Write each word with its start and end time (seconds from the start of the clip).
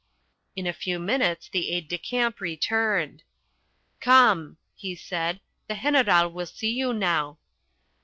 In 0.55 0.65
a 0.65 0.73
few 0.73 0.97
minutes 0.97 1.47
the 1.47 1.69
aide 1.69 1.87
de 1.87 1.99
camp 1.99 2.41
returned. 2.41 3.21
"Come," 3.99 4.57
he 4.73 4.95
said, 4.95 5.41
"the 5.67 5.75
General 5.75 6.27
will 6.31 6.47
see 6.47 6.71
you 6.71 6.91
now." 6.91 7.37